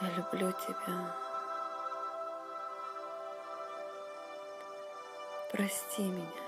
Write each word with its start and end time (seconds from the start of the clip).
Я 0.00 0.10
люблю 0.10 0.50
тебя. 0.52 1.14
Прости 5.52 6.02
меня. 6.02 6.44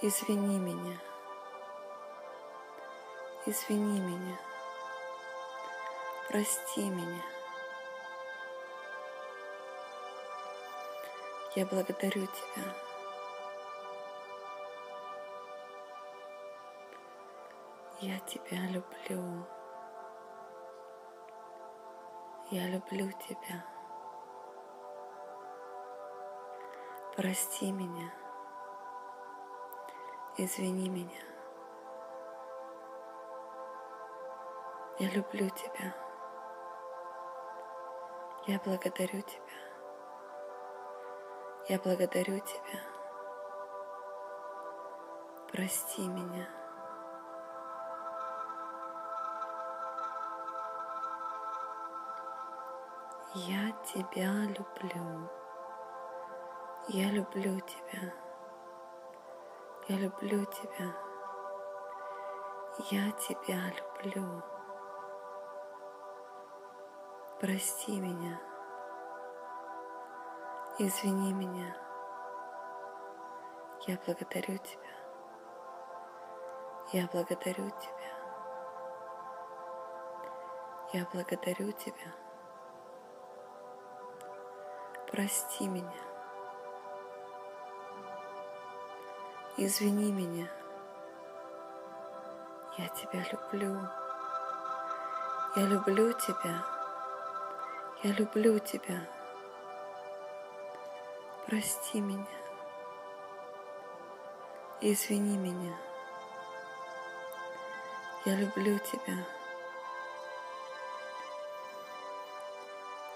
Извини 0.00 0.58
меня. 0.58 0.98
Извини 3.46 4.00
меня. 4.00 4.36
Прости 6.28 6.80
меня. 6.80 7.22
Я 11.54 11.66
благодарю 11.66 12.26
тебя. 12.26 12.64
Я 18.00 18.18
тебя 18.20 18.58
люблю. 18.70 19.46
Я 22.52 22.66
люблю 22.66 23.10
тебя. 23.12 23.64
Прости 27.16 27.72
меня. 27.72 28.12
Извини 30.36 30.90
меня. 30.90 31.22
Я 34.98 35.08
люблю 35.12 35.48
тебя. 35.48 35.96
Я 38.46 38.58
благодарю 38.58 39.22
тебя. 39.22 39.58
Я 41.70 41.78
благодарю 41.78 42.38
тебя. 42.38 42.80
Прости 45.50 46.06
меня. 46.06 46.61
Я 53.34 53.72
тебя 53.82 54.30
люблю. 54.44 55.30
Я 56.88 57.10
люблю 57.10 57.58
тебя. 57.60 58.12
Я 59.88 59.96
люблю 59.96 60.44
тебя. 60.44 60.94
Я 62.90 63.10
тебя 63.12 63.72
люблю. 64.04 64.42
Прости 67.40 67.98
меня. 67.98 68.38
Извини 70.78 71.32
меня. 71.32 71.74
Я 73.86 73.98
благодарю 74.04 74.58
тебя. 74.58 74.92
Я 76.92 77.08
благодарю 77.10 77.70
тебя. 77.70 78.12
Я 80.92 81.06
благодарю 81.14 81.72
тебя. 81.72 82.21
Прости 85.12 85.68
меня. 85.68 86.02
Извини 89.58 90.10
меня. 90.10 90.48
Я 92.78 92.88
тебя 92.88 93.22
люблю. 93.30 93.78
Я 95.54 95.66
люблю 95.66 96.14
тебя. 96.14 96.64
Я 98.02 98.12
люблю 98.12 98.58
тебя. 98.58 99.06
Прости 101.46 102.00
меня. 102.00 102.24
Извини 104.80 105.36
меня. 105.36 105.76
Я 108.24 108.36
люблю 108.36 108.78
тебя. 108.78 109.26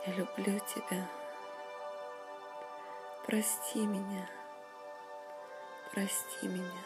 Я 0.05 0.12
люблю 0.12 0.60
тебя. 0.60 1.08
Прости 3.27 3.84
меня. 3.84 4.31
Прости 5.91 6.47
меня. 6.47 6.82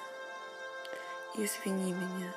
Извини 1.35 1.93
меня. 1.93 2.33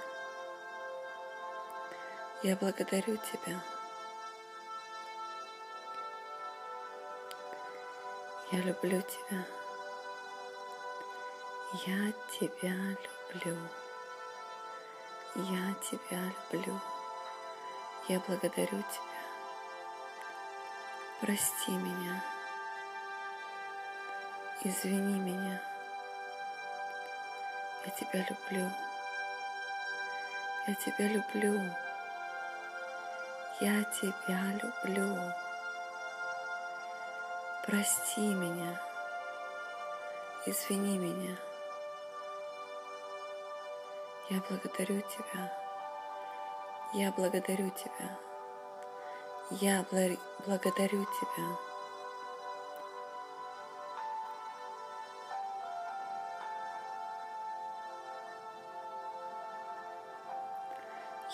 Я 2.42 2.58
благодарю 2.58 3.16
тебя. 3.16 3.64
Я 8.52 8.60
люблю 8.60 9.02
тебя. 9.04 9.46
Я 11.86 12.12
тебя 12.38 12.76
люблю. 13.32 13.58
Я 15.36 15.74
тебя 15.76 16.34
люблю. 16.52 16.78
Я 18.10 18.20
благодарю 18.28 18.84
тебя. 18.84 19.24
Прости 21.22 21.72
меня. 21.72 22.33
Извини 24.66 25.20
меня. 25.20 25.60
Я 27.86 27.92
тебя 27.92 28.26
люблю. 28.30 28.72
Я 30.66 30.76
тебя 30.76 31.08
люблю. 31.10 31.70
Я 33.60 33.84
тебя 33.84 34.40
люблю. 34.62 35.34
Прости 37.66 38.22
меня. 38.22 38.80
Извини 40.46 40.98
меня. 40.98 41.36
Я 44.30 44.42
благодарю 44.50 45.02
тебя. 45.02 45.54
Я 46.94 47.12
благодарю 47.12 47.70
тебя. 47.72 48.18
Я 49.52 49.86
благодарю 49.90 51.04
тебя. 51.04 51.73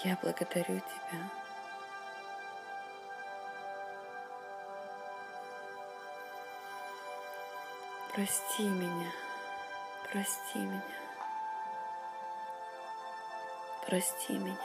Я 0.01 0.17
благодарю 0.21 0.79
тебя. 0.79 1.29
Прости 8.13 8.63
меня, 8.63 9.11
прости 10.09 10.59
меня, 10.59 10.81
прости 13.85 14.37
меня. 14.37 14.55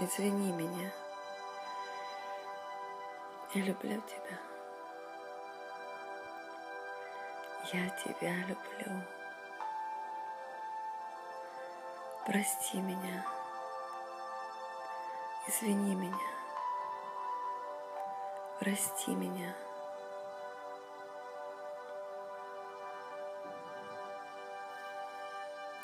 Извини 0.00 0.52
меня. 0.52 0.90
Я 3.54 3.62
люблю 3.62 4.00
тебя. 4.02 4.55
Я 7.72 7.88
тебя 7.88 8.32
люблю. 8.46 9.02
Прости 12.24 12.80
меня. 12.80 13.26
Извини 15.48 15.96
меня. 15.96 16.28
Прости 18.60 19.16
меня. 19.16 19.52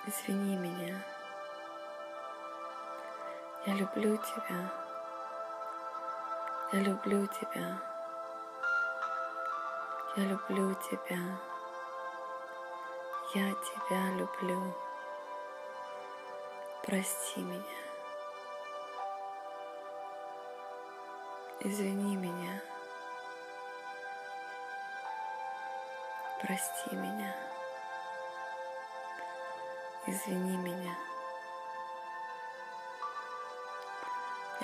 Извини 0.06 0.56
меня. 0.56 1.02
Я 3.66 3.74
люблю 3.74 4.16
тебя. 4.18 4.72
Я 6.72 6.78
люблю 6.78 7.26
тебя. 7.26 7.82
Я 10.16 10.24
люблю 10.26 10.74
тебя. 10.74 11.51
Я 13.34 13.50
тебя 13.54 14.10
люблю. 14.18 14.74
Прости 16.82 17.40
меня. 17.40 17.62
Извини 21.60 22.14
меня. 22.14 22.60
Прости 26.42 26.94
меня. 26.94 27.34
Извини 30.06 30.58
меня. 30.58 30.94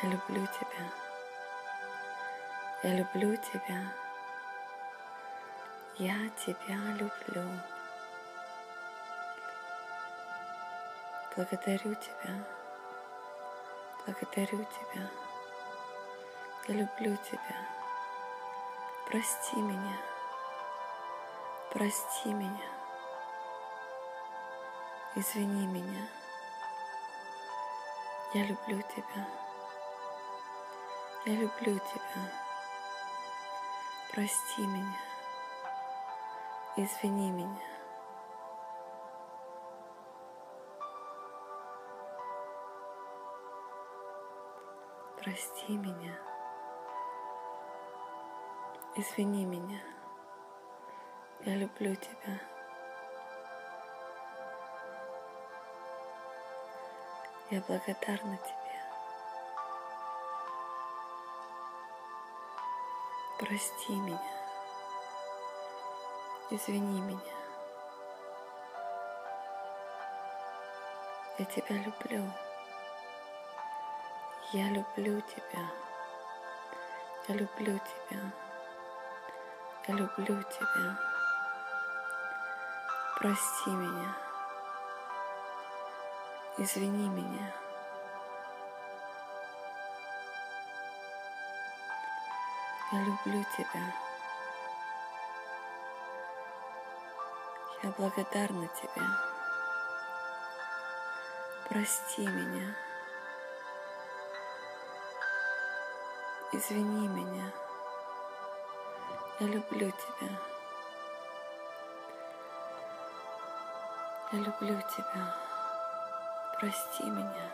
Я 0.03 0.11
люблю 0.11 0.47
тебя. 0.47 0.93
Я 2.82 2.97
люблю 2.97 3.35
тебя. 3.37 3.81
Я 5.97 6.29
тебя 6.37 6.76
люблю. 6.99 7.77
Благодарю 11.36 11.94
тебя. 11.94 12.44
Благодарю 14.04 14.64
тебя. 14.64 15.10
Я 16.66 16.75
люблю 16.75 17.16
тебя. 17.16 17.56
Прости 19.06 19.56
меня. 19.56 19.96
Прости 21.70 22.32
меня. 22.32 22.69
Извини 25.14 25.66
меня. 25.66 26.08
Я 28.34 28.44
люблю 28.44 28.82
тебя. 28.82 29.26
Я 31.24 31.32
люблю 31.34 31.78
тебя. 31.78 32.32
Прости 34.12 34.62
меня. 34.66 34.98
Извини 36.76 37.31
меня. 37.31 37.68
Прости 45.23 45.76
меня. 45.76 46.17
Извини 48.94 49.44
меня. 49.44 49.81
Я 51.41 51.56
люблю 51.56 51.94
тебя. 51.97 52.41
Я 57.50 57.61
благодарна 57.62 58.37
тебе. 58.37 58.59
Прости 63.41 63.94
меня. 63.97 64.19
Извини 66.50 67.00
меня. 67.00 67.35
Я 71.38 71.44
тебя 71.44 71.76
люблю. 71.76 72.47
Я 74.50 74.66
люблю 74.70 75.20
тебя. 75.20 75.70
Я 77.28 77.34
люблю 77.34 77.78
тебя. 77.78 78.32
Я 79.86 79.94
люблю 79.94 80.42
тебя. 80.42 80.98
Прости 83.18 83.68
меня. 83.68 84.16
Извини 86.56 87.10
меня. 87.10 87.52
Я 92.90 93.00
люблю 93.00 93.44
тебя. 93.54 93.94
Я 97.82 97.90
благодарна 97.98 98.66
тебе. 98.68 99.04
Прости 101.68 102.26
меня. 102.26 102.88
Извини 106.50 107.08
меня. 107.08 107.52
Я 109.38 109.48
люблю 109.48 109.90
тебя. 109.90 110.30
Я 114.32 114.38
люблю 114.38 114.80
тебя. 114.96 115.34
Прости 116.58 117.04
меня. 117.04 117.50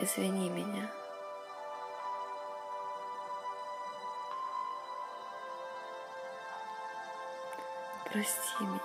Извини 0.00 0.50
меня. 0.50 0.90
Прости 8.04 8.64
меня. 8.64 8.80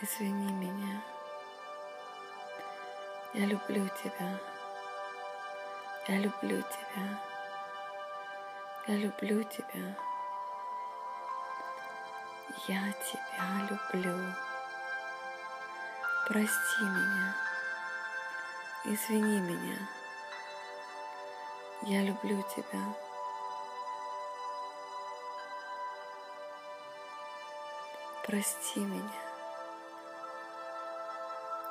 Извини 0.00 0.50
меня. 0.54 1.02
Я 3.34 3.44
люблю 3.44 3.86
тебя. 4.02 4.55
Я 6.08 6.18
люблю 6.18 6.62
тебя. 6.62 7.20
Я 8.86 8.94
люблю 8.94 9.42
тебя. 9.42 9.96
Я 12.68 12.92
тебя 12.92 13.68
люблю. 13.68 14.16
Прости 16.28 16.82
меня. 16.82 17.34
Извини 18.84 19.40
меня. 19.40 19.76
Я 21.82 22.02
люблю 22.02 22.40
тебя. 22.54 22.94
Прости 28.24 28.78
меня. 28.78 29.22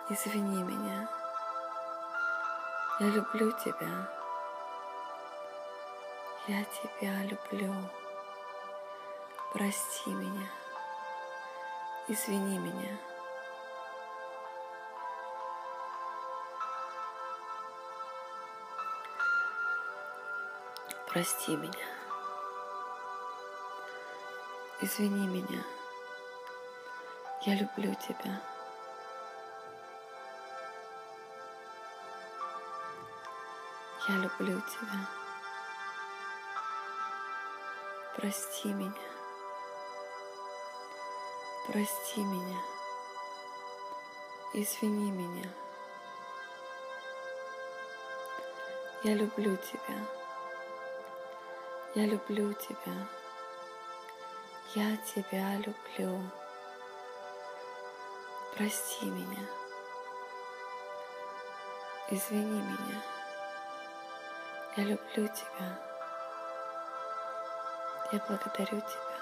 Извини 0.10 0.62
меня. 0.62 1.08
Я 3.00 3.08
люблю 3.08 3.54
тебя. 3.54 4.25
Я 6.48 6.64
тебя 6.64 7.24
люблю. 7.24 7.74
Прости 9.52 10.12
меня. 10.12 10.48
Извини 12.08 12.60
меня. 12.60 13.00
Прости 21.08 21.56
меня. 21.56 21.88
Извини 24.82 25.26
меня. 25.26 25.64
Я 27.42 27.56
люблю 27.56 27.96
тебя. 27.96 28.40
Я 34.08 34.16
люблю 34.18 34.62
тебя. 34.62 35.25
Прости 38.16 38.70
меня. 38.70 38.94
Прости 41.68 42.22
меня. 42.24 42.60
Извини 44.54 45.12
меня. 45.12 45.50
Я 49.04 49.16
люблю 49.16 49.58
тебя. 49.58 49.98
Я 51.94 52.06
люблю 52.06 52.54
тебя. 52.54 53.08
Я 54.76 54.96
тебя 54.98 55.58
люблю. 55.58 56.22
Прости 58.56 59.06
меня. 59.08 59.46
Извини 62.10 62.62
меня. 62.62 63.02
Я 64.78 64.84
люблю 64.86 65.28
тебя. 65.28 65.95
Я 68.12 68.20
благодарю 68.28 68.80
тебя. 68.82 69.16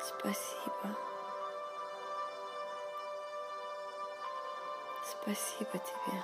Спасибо. 0.00 0.96
Спасибо 5.04 5.78
тебе. 5.78 6.22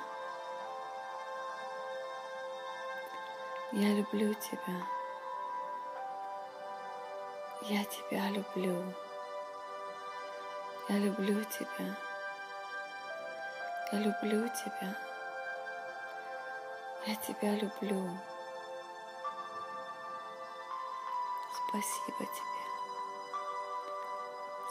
Я 3.73 3.95
люблю 3.95 4.33
тебя. 4.35 4.87
Я 7.63 7.85
тебя 7.85 8.31
люблю. 8.31 8.95
Я 10.89 10.97
люблю 10.97 11.45
тебя. 11.45 11.95
Я 13.93 13.99
люблю 13.99 14.49
тебя. 14.49 14.97
Я 17.07 17.15
тебя 17.17 17.55
люблю. 17.55 18.19
Спасибо 21.71 22.19
тебе. 22.19 22.61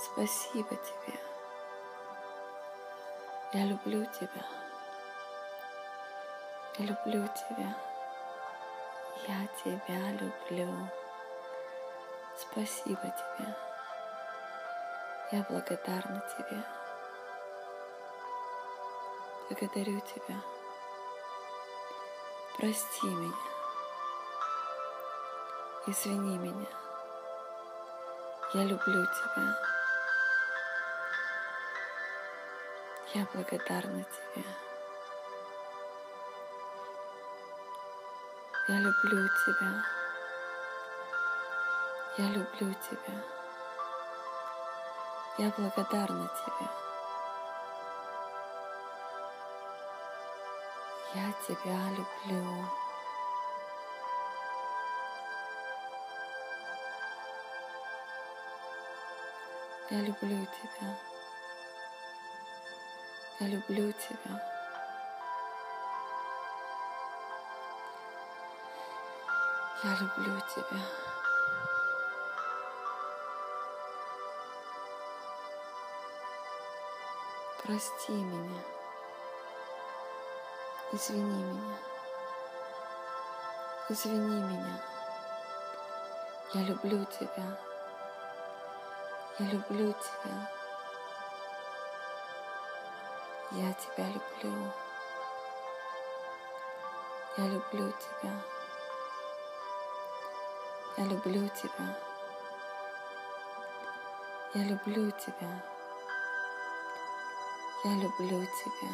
Спасибо 0.01 0.75
тебе. 0.75 1.18
Я 3.53 3.63
люблю 3.63 4.03
тебя. 4.08 4.46
Я 6.77 6.86
люблю 6.88 7.25
тебя. 7.29 7.77
Я 9.29 9.48
тебя 9.63 10.12
люблю. 10.12 10.89
Спасибо 12.36 13.01
тебе. 13.01 13.56
Я 15.32 15.46
благодарна 15.50 16.22
тебе. 16.38 16.62
Благодарю 19.48 20.01
тебя. 20.01 20.36
Прости 22.58 23.08
меня. 23.08 23.34
Извини 25.88 26.38
меня. 26.38 26.88
Я 28.51 28.63
люблю 28.63 29.06
тебя. 29.06 29.56
Я 33.13 33.27
благодарна 33.32 34.03
тебе. 34.03 34.44
Я 38.68 38.79
люблю 38.79 39.29
тебя. 39.46 39.84
Я 42.18 42.25
люблю 42.29 42.74
тебя. 42.74 43.24
Я 45.38 45.53
благодарна 45.56 46.27
тебе. 46.27 46.68
Я 51.13 51.32
тебя 51.48 51.77
люблю. 51.91 52.88
Я 59.91 60.01
люблю 60.01 60.46
тебя. 60.46 60.96
Я 63.39 63.48
люблю 63.48 63.91
тебя. 63.93 64.39
Я 69.84 69.96
люблю 69.96 70.39
тебя. 70.53 70.79
Прости 77.63 78.12
меня. 78.12 78.62
Извини 80.91 81.43
меня. 81.43 81.77
Извини 83.89 84.39
меня. 84.39 84.84
Я 86.53 86.62
люблю 86.62 87.03
тебя. 87.05 87.68
Я 89.39 89.46
люблю 89.46 89.93
тебя. 89.93 90.51
Я 93.51 93.74
тебя 93.74 94.05
люблю. 94.08 94.74
Я 97.38 97.48
люблю 97.48 97.93
тебя. 97.93 98.34
Я 100.98 101.05
люблю 101.05 101.48
тебя. 101.48 101.98
Я 104.53 104.63
люблю 104.65 105.10
тебя. 105.12 105.63
Я 107.86 107.91
люблю 107.96 108.46
тебя. 108.46 108.91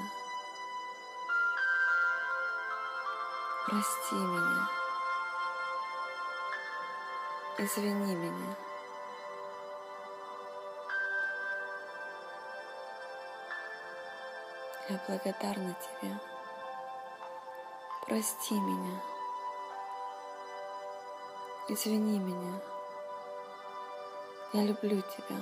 Прости 3.66 4.16
меня. 4.16 4.70
Извини 7.58 8.16
меня. 8.16 8.75
Я 14.88 15.00
благодарна 15.08 15.74
тебе. 15.74 16.15
Прости 18.06 18.54
меня. 18.54 19.01
Извини 21.68 22.20
меня. 22.20 22.62
Я 24.54 24.62
люблю 24.62 25.01
тебя. 25.01 25.38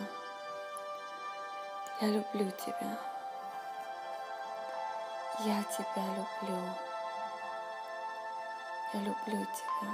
Я 1.99 2.07
люблю 2.07 2.49
тебя. 2.51 2.97
Я 5.39 5.61
тебя 5.63 6.05
люблю. 6.15 6.63
Я 8.93 8.99
люблю 9.01 9.45
тебя. 9.45 9.91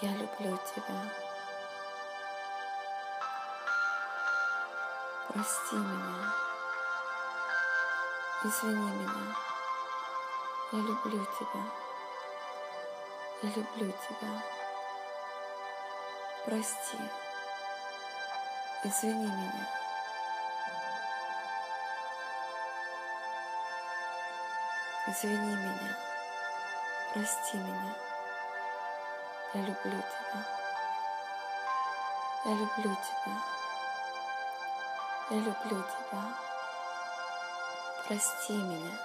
Я 0.00 0.10
люблю 0.16 0.58
тебя. 0.74 1.29
Прости 5.32 5.76
меня. 5.76 6.34
Извини 8.42 8.90
меня. 8.90 9.36
Я 10.72 10.78
люблю 10.80 11.24
тебя. 11.24 11.62
Я 13.42 13.50
люблю 13.50 13.92
тебя. 13.92 14.42
Прости. 16.44 16.98
Извини 18.82 19.26
меня. 19.26 19.68
Извини 25.06 25.54
меня. 25.54 25.96
Прости 27.14 27.56
меня. 27.56 27.94
Я 29.54 29.60
люблю 29.60 30.02
тебя. 30.02 30.44
Я 32.46 32.50
люблю 32.50 32.96
тебя. 32.96 33.60
Я 35.32 35.36
люблю 35.36 35.54
тебя. 35.84 36.22
Прости 38.04 38.52
меня. 38.52 38.98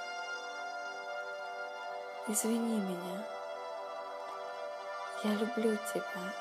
Извини 2.28 2.80
меня. 2.80 3.24
Я 5.24 5.34
люблю 5.36 5.78
тебя. 5.94 6.34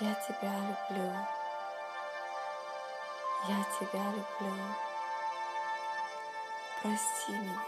Я 0.00 0.14
тебя 0.14 0.52
люблю. 0.52 1.12
Я 3.46 3.64
тебя 3.78 4.04
люблю. 4.10 4.56
Прости 6.82 7.32
меня. 7.32 7.64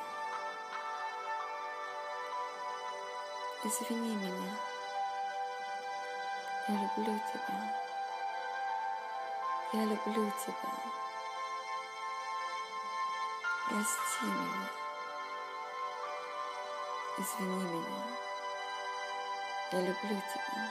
Извини 3.62 4.16
меня. 4.16 4.52
Я 6.66 6.74
люблю 6.74 7.20
тебя. 7.32 7.83
Я 9.74 9.84
люблю 9.86 10.30
тебя. 10.46 10.72
Прости 13.68 14.24
меня. 14.24 14.68
Извини 17.18 17.64
меня. 17.64 18.04
Я 19.72 19.80
люблю 19.80 20.22
тебя. 20.32 20.70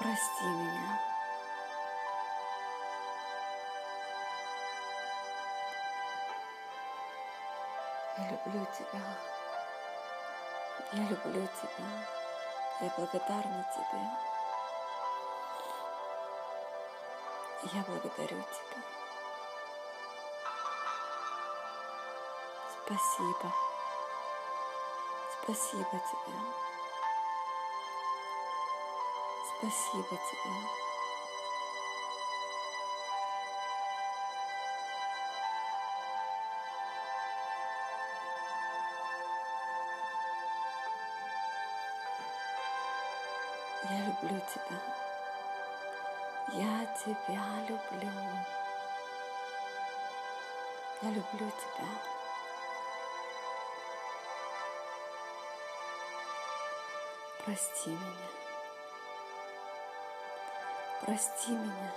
Прости 0.00 0.44
меня. 0.46 1.17
Я 8.18 8.30
люблю 8.30 8.66
тебя. 8.76 9.00
Я 10.92 11.02
люблю 11.04 11.46
тебя. 11.46 11.86
Я 12.80 12.92
благодарна 12.96 13.64
тебе. 13.72 14.02
Я 17.72 17.82
благодарю 17.86 18.42
тебя. 18.42 18.82
Спасибо. 22.84 23.52
Спасибо 25.42 26.00
тебе. 26.10 26.38
Спасибо 29.58 30.08
тебе. 30.08 30.97
Я 43.84 43.96
люблю 43.98 44.40
тебя. 44.40 44.78
Я 46.48 46.86
тебя 46.96 47.44
люблю. 47.68 48.10
Я 51.00 51.10
люблю 51.10 51.50
тебя. 51.50 51.88
Прости 57.44 57.90
меня. 57.90 58.28
Прости 61.00 61.52
меня. 61.52 61.92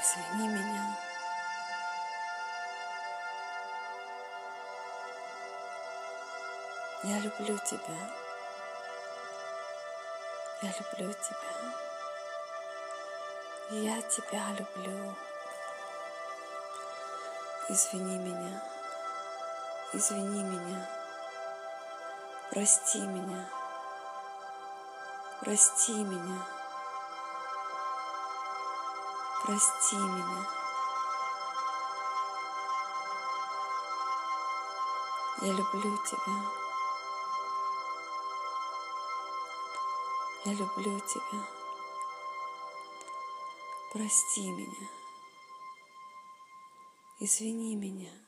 Извини 0.00 0.48
меня. 0.48 1.07
Я 7.04 7.20
люблю 7.20 7.56
тебя. 7.58 7.94
Я 10.62 10.72
люблю 10.80 11.12
тебя. 11.12 11.54
Я 13.70 14.02
тебя 14.02 14.42
люблю. 14.58 15.14
Извини 17.68 18.18
меня. 18.18 18.60
Извини 19.92 20.42
меня. 20.42 20.90
Прости 22.50 22.98
меня. 23.02 23.48
Прости 25.40 25.92
меня. 25.92 26.46
Прости 29.44 29.96
меня. 29.96 30.46
Я 35.42 35.52
люблю 35.52 35.96
тебя. 36.04 36.67
Я 40.48 40.54
люблю 40.54 40.98
тебя. 41.00 41.46
Прости 43.92 44.50
меня. 44.50 44.88
Извини 47.20 47.76
меня. 47.76 48.27